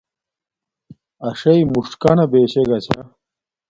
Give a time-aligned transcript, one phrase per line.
[1.27, 2.99] اݽݵ موݽکانہ بشے گا چھا